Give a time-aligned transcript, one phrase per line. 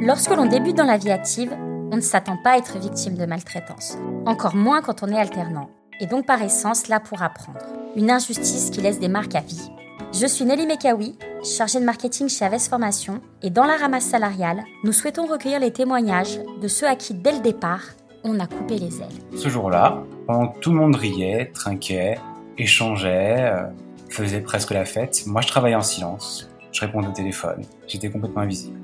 [0.00, 1.52] Lorsque l'on débute dans la vie active,
[1.90, 5.70] on ne s'attend pas à être victime de maltraitance, encore moins quand on est alternant,
[6.00, 7.58] et donc par essence là pour apprendre.
[7.96, 9.70] Une injustice qui laisse des marques à vie.
[10.12, 14.62] Je suis Nelly Mekawi, chargée de marketing chez Aves Formation, et dans la ramasse salariale,
[14.84, 17.82] nous souhaitons recueillir les témoignages de ceux à qui, dès le départ,
[18.22, 19.36] on a coupé les ailes.
[19.36, 22.18] Ce jour-là, pendant que tout le monde riait, trinquait,
[22.56, 23.64] échangeait, euh,
[24.08, 28.42] faisait presque la fête, moi je travaillais en silence, je répondais au téléphone, j'étais complètement
[28.42, 28.78] invisible.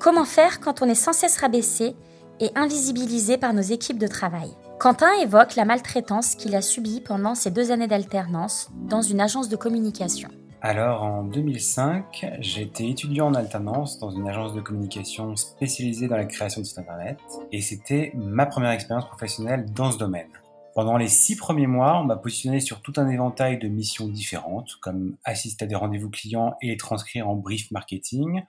[0.00, 1.94] Comment faire quand on est sans cesse rabaissé
[2.40, 4.48] et invisibilisé par nos équipes de travail
[4.78, 9.50] Quentin évoque la maltraitance qu'il a subie pendant ses deux années d'alternance dans une agence
[9.50, 10.30] de communication.
[10.62, 16.24] Alors en 2005, j'étais étudiant en alternance dans une agence de communication spécialisée dans la
[16.24, 17.18] création de sites internet
[17.52, 20.28] et c'était ma première expérience professionnelle dans ce domaine.
[20.74, 24.76] Pendant les six premiers mois, on m'a positionné sur tout un éventail de missions différentes,
[24.80, 28.42] comme assister à des rendez-vous clients et les transcrire en brief marketing,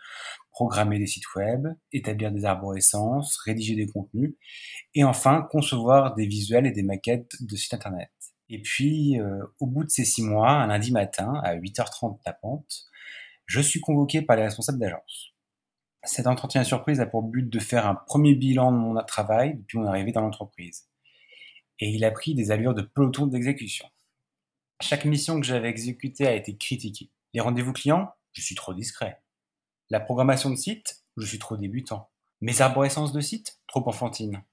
[0.52, 4.36] programmer des sites web, établir des arborescences, rédiger des contenus,
[4.94, 8.12] et enfin concevoir des visuels et des maquettes de sites internet.
[8.50, 12.86] Et puis, euh, au bout de ces six mois, un lundi matin, à 8h30 tapante,
[13.48, 15.34] je suis convoqué par les responsables d'agence.
[16.04, 19.80] Cet entretien surprise a pour but de faire un premier bilan de mon travail depuis
[19.80, 20.91] mon arrivée dans l'entreprise
[21.82, 23.88] et il a pris des allures de peloton d'exécution.
[24.80, 27.10] Chaque mission que j'avais exécutée a été critiquée.
[27.34, 29.22] Les rendez-vous clients, je suis trop discret.
[29.90, 32.10] La programmation de site, je suis trop débutant.
[32.40, 34.44] Mes arborescences de site, trop enfantine.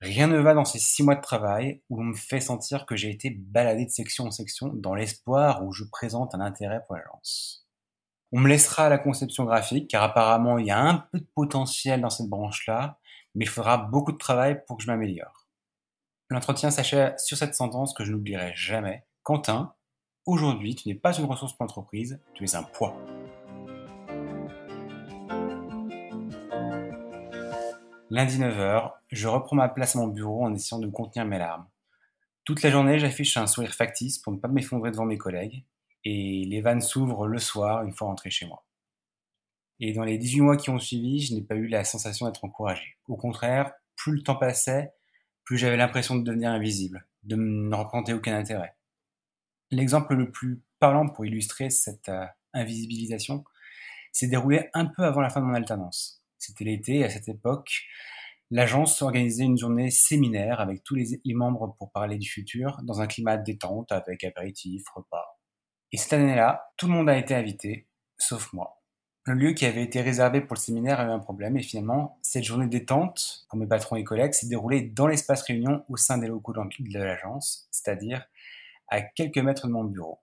[0.00, 2.96] Rien ne va dans ces six mois de travail où on me fait sentir que
[2.96, 6.96] j'ai été baladé de section en section dans l'espoir où je présente un intérêt pour
[6.96, 7.66] l'agence.
[8.30, 11.26] On me laissera à la conception graphique car apparemment il y a un peu de
[11.34, 12.98] potentiel dans cette branche-là,
[13.34, 15.47] mais il faudra beaucoup de travail pour que je m'améliore.
[16.30, 19.06] L'entretien s'achève sur cette sentence que je n'oublierai jamais.
[19.22, 19.74] Quentin,
[20.26, 22.94] aujourd'hui, tu n'es pas une ressource pour l'entreprise, tu es un poids.
[28.10, 31.66] Lundi 9h, je reprends ma place à mon bureau en essayant de contenir mes larmes.
[32.44, 35.64] Toute la journée, j'affiche un sourire factice pour ne pas m'effondrer devant mes collègues,
[36.04, 38.66] et les vannes s'ouvrent le soir une fois rentré chez moi.
[39.80, 42.44] Et dans les 18 mois qui ont suivi, je n'ai pas eu la sensation d'être
[42.44, 42.98] encouragé.
[43.06, 44.92] Au contraire, plus le temps passait,
[45.48, 48.76] plus j'avais l'impression de devenir invisible, de ne représenter aucun intérêt.
[49.70, 53.44] L'exemple le plus parlant pour illustrer cette euh, invisibilisation
[54.12, 56.22] s'est déroulé un peu avant la fin de mon alternance.
[56.36, 57.86] C'était l'été à cette époque,
[58.50, 63.06] l'agence organisait une journée séminaire avec tous les, membres pour parler du futur dans un
[63.06, 65.40] climat détente avec apéritifs, repas.
[65.92, 67.88] Et cette année-là, tout le monde a été invité,
[68.18, 68.77] sauf moi.
[69.28, 72.18] Le lieu qui avait été réservé pour le séminaire a eu un problème et finalement,
[72.22, 76.16] cette journée détente pour mes patrons et collègues s'est déroulée dans l'espace réunion au sein
[76.16, 78.24] des locaux de l'agence, c'est-à-dire
[78.86, 80.20] à quelques mètres de mon bureau.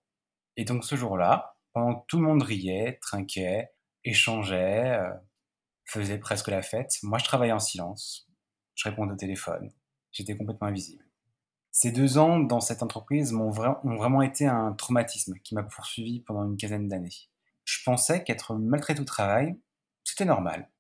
[0.58, 3.70] Et donc ce jour-là, pendant que tout le monde riait, trinquait,
[4.04, 5.14] échangeait, euh,
[5.86, 8.28] faisait presque la fête, moi je travaillais en silence,
[8.74, 9.72] je répondais au téléphone,
[10.14, 11.06] j'étais complètement invisible.
[11.70, 16.44] Ces deux ans dans cette entreprise m'ont vraiment été un traumatisme qui m'a poursuivi pendant
[16.44, 17.30] une quinzaine d'années
[17.66, 19.60] je pensais qu'être maltraité au travail,
[20.04, 20.72] c'était normal.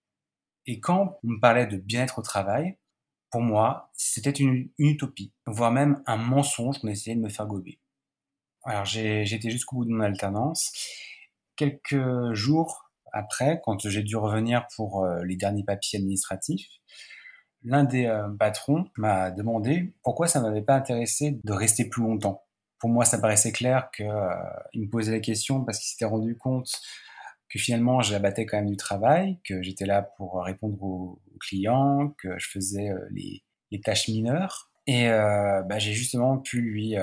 [0.68, 2.78] Et quand on me parlait de bien-être au travail,
[3.29, 7.81] pour moi, c'était une, utopie, voire même un mensonge qu'on essayait de me faire gober.
[8.63, 8.85] Alors
[9.35, 10.72] été jusqu'au bout de mon alternance.
[11.56, 16.67] Quelques jours après, quand j'ai dû revenir pour euh, les derniers papiers administratifs,
[17.63, 22.44] l'un des euh, patrons m'a demandé pourquoi ça m'avait pas intéressé de rester plus longtemps
[22.85, 24.29] pour moi, ça paraissait clair qu'il euh,
[24.75, 26.69] me posait la question parce qu'il s'était rendu compte
[27.50, 32.38] que finalement, j'abattais quand même du travail, que j'étais là pour répondre aux, clients, que
[32.38, 33.41] je faisais euh, les,
[33.81, 34.69] tâches mineures.
[34.85, 36.94] Et euh, bah, j'ai justement pu lui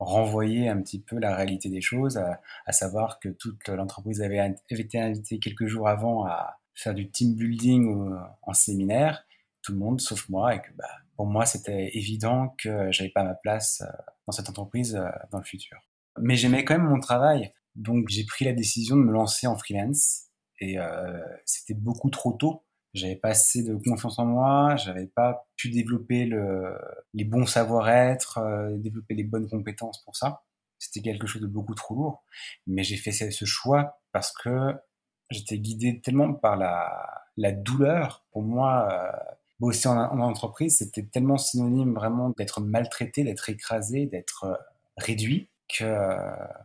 [0.00, 4.98] renvoyer un petit peu la réalité des choses, à, savoir que toute l'entreprise avait, été
[4.98, 8.12] invitée quelques jours avant à faire du team building
[8.42, 9.24] en séminaire,
[9.62, 10.84] tout le monde sauf moi, et que bah,
[11.16, 13.84] pour moi, c'était évident que j'avais pas ma place
[14.26, 15.78] dans cette entreprise euh, dans le futur.
[16.18, 19.56] Mais j'aimais quand même mon travail, donc j'ai pris la décision de me lancer en
[19.56, 20.24] freelance.
[20.60, 22.64] Et euh, c'était beaucoup trop tôt.
[22.94, 26.76] J'avais pas assez de confiance en moi, j'avais pas pu développer le,
[27.14, 28.38] les bons savoir-être,
[28.76, 30.42] développer les bonnes compétences pour ça.
[30.78, 32.24] C'était quelque chose de beaucoup trop lourd.
[32.66, 34.74] Mais j'ai fait ce choix parce que
[35.30, 38.26] j'étais guidé tellement par la, la douleur.
[38.30, 38.86] Pour moi,
[39.62, 44.54] bosser en, entreprise, c'était tellement synonyme vraiment d'être maltraité, d'être écrasé, d'être euh,
[44.96, 46.16] réduit, que euh,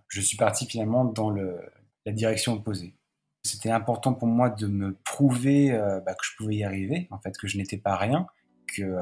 [0.07, 1.59] je suis parti finalement dans le,
[2.07, 2.95] la direction opposée.
[3.44, 7.19] C'était important pour moi de me prouver euh, bah, que je pouvais y arriver, en
[7.19, 8.25] fait, que je n'étais pas rien,
[8.65, 8.97] que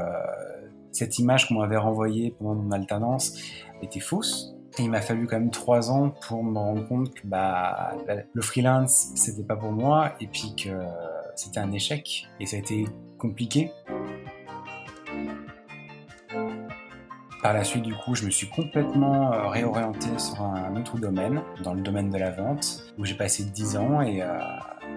[0.92, 3.34] cette image qu'on m'avait renvoyée pendant mon alternance
[3.82, 4.54] était fausse.
[4.78, 7.96] Il m'a fallu quand même trois ans pour me rendre compte que bah,
[8.32, 10.70] le freelance, c'était pas pour moi, et puis que
[11.36, 12.86] c'était un échec et ça a été
[13.18, 13.72] compliqué.
[17.42, 21.44] Par la suite, du coup, je me suis complètement euh, réorienté sur un autre domaine,
[21.64, 24.40] dans le domaine de la vente, où j'ai passé 10 ans et euh,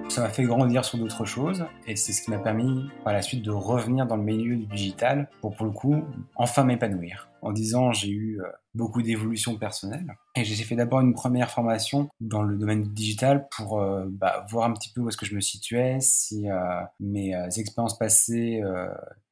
[0.09, 1.67] ça m'a fait grandir sur d'autres choses.
[1.87, 4.67] Et c'est ce qui m'a permis par la suite de revenir dans le milieu du
[4.67, 6.03] digital pour, pour le coup,
[6.37, 7.29] enfin m'épanouir.
[7.43, 10.17] En 10 ans, j'ai eu euh, beaucoup d'évolutions personnelles.
[10.35, 14.45] Et j'ai fait d'abord une première formation dans le domaine du digital pour euh, bah,
[14.51, 18.63] voir un petit peu où est-ce que je me situais, si euh, mes expériences passées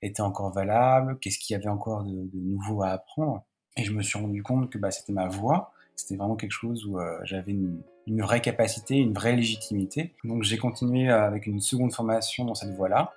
[0.02, 3.44] étaient encore valables, qu'est-ce qu'il y avait encore de, de, nouveau à apprendre.
[3.76, 6.86] Et je me suis rendu compte que bah, c'était ma voie, c'était vraiment quelque chose
[6.86, 7.82] où j'avais une,
[8.22, 10.12] vraie capacité, une vraie légitimité.
[10.24, 13.12] Donc j'ai continué avec une seconde formation dans cette voie-là,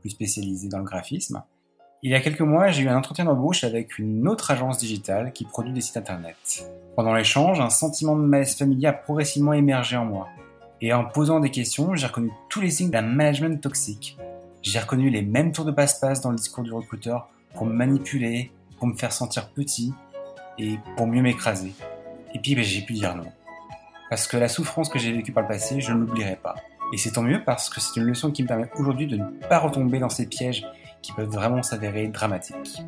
[0.00, 1.42] plus spécialisée dans le graphisme.
[2.02, 5.32] Il y a quelques mois, j'ai eu un entretien d'embauche avec une autre agence digitale
[5.32, 6.36] qui produit des sites internet.
[6.94, 10.28] Pendant l'échange, un sentiment de malaise familier a progressivement émergé en moi.
[10.80, 14.18] Et en posant des questions, j'ai reconnu tous les signes d'un management toxique.
[14.62, 18.52] J'ai reconnu les mêmes tours de passe-passe dans le discours du recruteur pour me manipuler,
[18.78, 19.94] pour me faire sentir petit
[20.58, 21.72] et pour mieux m'écraser.
[22.36, 23.24] Et puis ben, j'ai pu dire non.
[24.10, 26.54] Parce que la souffrance que j'ai vécue par le passé, je ne l'oublierai pas.
[26.92, 29.24] Et c'est tant mieux parce que c'est une leçon qui me permet aujourd'hui de ne
[29.48, 30.62] pas retomber dans ces pièges
[31.00, 32.82] qui peuvent vraiment s'avérer dramatiques.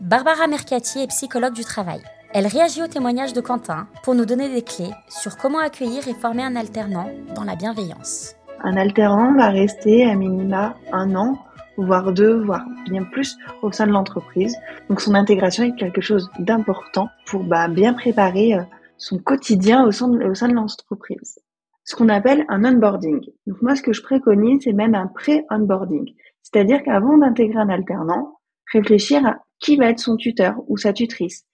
[0.00, 2.00] Barbara Mercati est psychologue du travail.
[2.32, 6.14] Elle réagit au témoignage de Quentin pour nous donner des clés sur comment accueillir et
[6.14, 8.34] former un alternant dans la bienveillance.
[8.64, 11.36] Un alternant va rester à minima un an,
[11.76, 14.56] voire deux, voire bien plus au sein de l'entreprise.
[14.88, 18.62] Donc son intégration est quelque chose d'important pour bah, bien préparer euh,
[18.98, 21.38] son quotidien au sein de, au sein de l'entreprise.
[21.84, 23.20] Ce qu'on appelle un onboarding.
[23.46, 26.14] Donc moi, ce que je préconise, c'est même un pré-onboarding.
[26.42, 28.38] C'est-à-dire qu'avant d'intégrer un alternant,
[28.72, 31.44] réfléchir à qui va être son tuteur ou sa tutrice.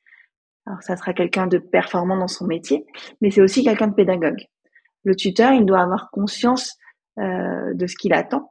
[0.66, 2.84] Alors ça sera quelqu'un de performant dans son métier,
[3.20, 4.46] mais c'est aussi quelqu'un de pédagogue.
[5.04, 6.76] Le tuteur, il doit avoir conscience
[7.18, 8.50] euh, de ce qu'il attend,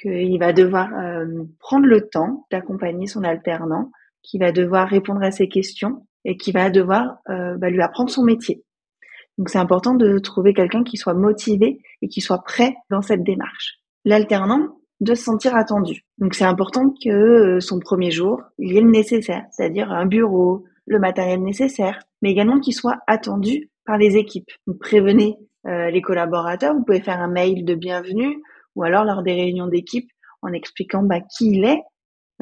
[0.00, 3.90] qu'il va devoir euh, prendre le temps d'accompagner son alternant,
[4.22, 8.10] qu'il va devoir répondre à ses questions et qu'il va devoir euh, bah, lui apprendre
[8.10, 8.64] son métier.
[9.38, 13.22] Donc c'est important de trouver quelqu'un qui soit motivé et qui soit prêt dans cette
[13.22, 13.78] démarche.
[14.04, 16.04] L'alternant, de se sentir attendu.
[16.18, 20.06] Donc c'est important que euh, son premier jour, il y ait le nécessaire, c'est-à-dire un
[20.06, 24.50] bureau, le matériel nécessaire, mais également qu'il soit attendu par les équipes.
[24.66, 25.36] Donc prévenez
[25.66, 28.42] euh, les collaborateurs, vous pouvez faire un mail de bienvenue
[28.78, 30.08] ou alors lors des réunions d'équipe
[30.40, 31.82] en expliquant bah, qui il est,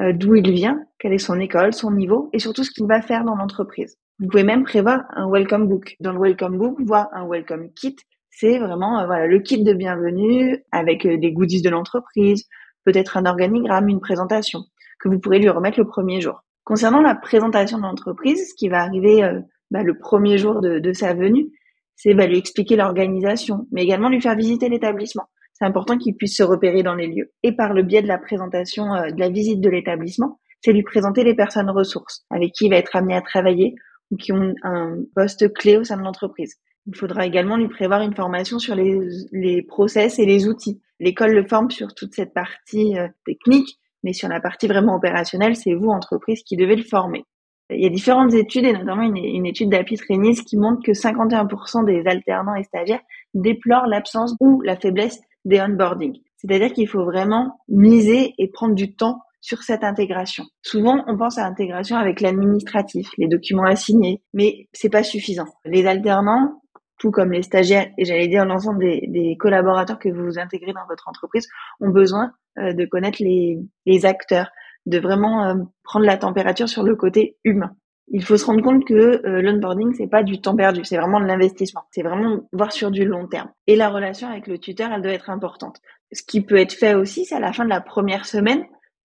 [0.01, 3.03] euh, d'où il vient, quelle est son école, son niveau et surtout ce qu'il va
[3.03, 3.97] faire dans l'entreprise.
[4.19, 5.97] Vous pouvez même prévoir un welcome book.
[6.01, 7.97] Dans le welcome book, voire un welcome kit
[8.39, 12.45] c'est vraiment euh, voilà le kit de bienvenue avec euh, des goodies de l'entreprise,
[12.85, 14.61] peut-être un organigramme, une présentation
[15.01, 16.43] que vous pourrez lui remettre le premier jour.
[16.65, 19.41] Concernant la présentation de l'entreprise, ce qui va arriver euh,
[19.71, 21.47] bah, le premier jour de, sa venue,
[21.95, 25.25] c'est bah, lui expliquer l'organisation, mais également lui faire visiter l'établissement.
[25.59, 27.33] C'est important qu'il puisse se repérer dans les lieux.
[27.43, 31.25] Et par le biais de la présentation, de la visite de l'établissement, c'est lui présenter
[31.25, 33.75] les personnes ressources avec qui il va être amené à travailler
[34.11, 36.57] ou qui ont un poste clé au sein de l'entreprise.
[36.87, 38.99] Il faudra également lui prévoir une formation sur les,
[39.33, 40.81] les process et les outils.
[41.01, 45.57] L'école le forme sur toute cette partie euh, technique, mais sur la partie vraiment opérationnelle,
[45.57, 47.25] c'est vous, entreprise, qui devez le former.
[47.71, 50.93] Il y a différentes études, et notamment une, une étude d'Apit Renis qui montre que
[50.93, 53.03] 51% des alternants et stagiaires
[53.35, 56.19] déplorent l'absence ou la faiblesse des onboarding.
[56.37, 60.45] C'est-à-dire qu'il faut vraiment miser et prendre du temps sur cette intégration.
[60.61, 65.47] Souvent, on pense à l'intégration avec l'administratif, les documents à signer, mais c'est pas suffisant.
[65.65, 66.61] Les alternants,
[66.99, 71.09] tout comme les stagiaires et j'allais dire l'ensemble des, collaborateurs que vous intégrez dans votre
[71.09, 71.49] entreprise,
[71.81, 74.51] ont besoin euh, de connaître les, acteurs,
[74.85, 77.71] de vraiment euh, prendre la température sur le côté humain.
[78.09, 81.21] Il faut se rendre compte que euh, l'onboarding c'est pas du temps perdu, c'est vraiment
[81.21, 81.83] de l'investissement.
[81.91, 83.51] C'est vraiment voir sur du long terme.
[83.67, 85.81] Et la relation avec le tuteur, elle doit être importante.
[86.13, 88.65] Ce qui peut être fait aussi, c'est à la fin de la première semaine,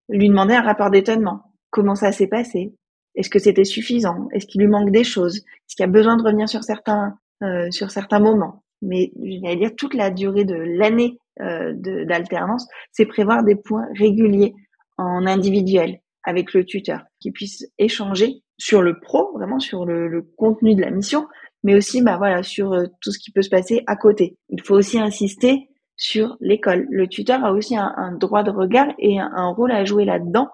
[0.09, 1.41] lui demander un rapport d'étonnement.
[1.71, 2.75] Comment ça s'est passé?
[3.15, 4.27] Est-ce que c'était suffisant?
[4.33, 5.37] Est-ce qu'il lui manque des choses?
[5.37, 8.63] Est-ce qu'il y a besoin de revenir sur certains euh, sur certains moments?
[8.81, 11.73] Mais je dire toute la durée de l'année euh,
[12.05, 14.53] d'alternance, c'est prévoir des points réguliers
[14.97, 20.21] en individuel avec le tuteur, qui puisse échanger sur le pro, vraiment sur le, le
[20.21, 21.27] contenu de la mission,
[21.63, 24.37] mais aussi bah voilà sur euh, tout ce qui peut se passer à côté.
[24.49, 26.87] Il faut aussi insister sur l'école.
[26.89, 30.49] Le tuteur a aussi un, un droit de regard et un, rôle à jouer là-dedans,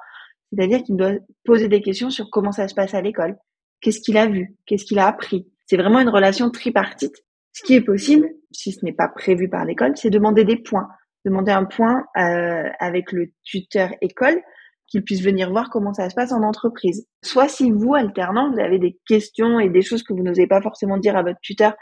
[0.52, 1.14] c'est-à-dire qu'il doit
[1.46, 3.38] poser des questions sur comment ça se passe à l'école,
[3.82, 7.16] qu'est-ce qu'il a vu, qu'est-ce qu'il a appris, c'est vraiment une relation tripartite.
[7.54, 10.88] Ce qui est possible, si ce n'est pas prévu par l'école, c'est demander des points.
[11.26, 14.42] Demander un point euh, avec le tuteur école
[14.88, 17.08] qu'il puisse venir voir comment ça se passe en entreprise.
[17.24, 20.62] Soit si vous, alternant, vous avez des questions et des choses que vous n'osez pas
[20.62, 21.74] forcément dire à votre tuteur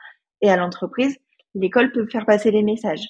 [0.41, 1.17] et à l'entreprise,
[1.53, 3.05] l'école peut faire passer les messages.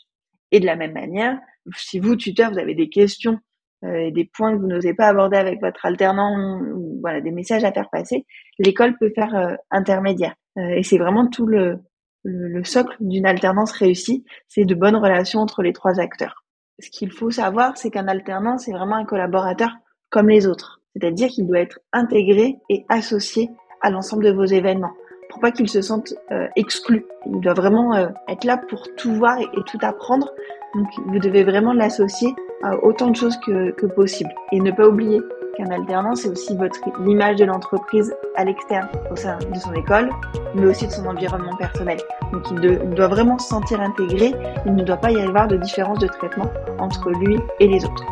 [0.52, 1.40] Et de la même manière,
[1.76, 3.40] si vous, tuteur, vous avez des questions
[3.84, 6.38] euh, et des points que vous n'osez pas aborder avec votre alternant,
[6.76, 8.26] ou voilà, des messages à faire passer,
[8.60, 10.36] l'école peut faire euh, intermédiaire.
[10.58, 11.80] et c'est vraiment tout le,
[12.26, 16.44] le, socle d'une alternance réussie, c'est de bonnes relations entre les trois acteurs.
[16.80, 19.72] Ce qu'il faut savoir, c'est qu'un alternant, c'est vraiment un collaborateur
[20.10, 20.82] comme les autres.
[20.94, 23.50] C'est-à-dire qu'il doit être intégré et associé
[23.82, 24.94] à l'ensemble de vos événements
[25.30, 27.06] pour pas qu'il se sente euh, exclu.
[27.26, 30.32] Il doit vraiment euh, être là pour tout voir et, tout apprendre.
[30.76, 32.34] Donc vous devez vraiment l'associer
[32.64, 34.34] à autant de choses que, que possible.
[34.54, 35.20] Et ne pas oublier
[35.58, 40.10] qu'un alternant, c'est aussi votre l'image de l'entreprise à l'externe, au sein de son école,
[40.54, 41.98] mais aussi de son environnement personnel.
[42.32, 44.34] Donc il, doit vraiment se sentir intégré,
[44.66, 48.06] il ne doit pas y avoir de différence de traitement entre lui et les autres.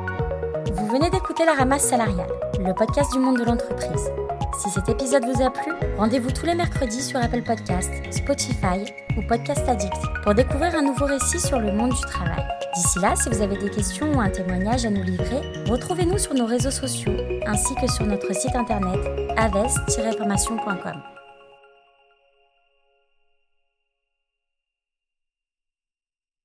[0.74, 1.10] Vous venez
[1.46, 4.10] La Ramasse salariale, le podcast du monde de l'entreprise.
[4.60, 8.86] Si cet épisode vous a plu, rendez-vous tous les mercredis sur Apple Podcasts, Spotify
[9.18, 12.46] ou Podcast Addict pour découvrir un nouveau récit sur le monde du travail.
[12.76, 16.34] D'ici là, si vous avez des questions ou un témoignage à nous livrer, retrouvez-nous sur
[16.34, 19.00] nos réseaux sociaux ainsi que sur notre site internet
[19.36, 21.02] aves-formation.com.